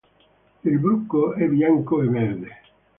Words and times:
Il 0.63 0.79
bruco 0.79 1.33
è 1.35 1.45
bianco 1.47 2.01
e 2.01 2.07
verde. 2.07 2.61